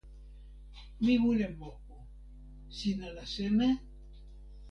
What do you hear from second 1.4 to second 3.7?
moku. sina la seme?